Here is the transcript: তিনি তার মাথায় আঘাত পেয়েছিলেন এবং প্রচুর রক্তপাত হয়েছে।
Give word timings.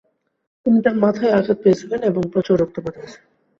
তিনি 0.65 0.77
তার 0.85 0.95
মাথায় 1.03 1.35
আঘাত 1.37 1.57
পেয়েছিলেন 1.63 1.99
এবং 2.03 2.21
প্রচুর 2.33 2.55
রক্তপাত 2.59 2.93
হয়েছে। 2.97 3.19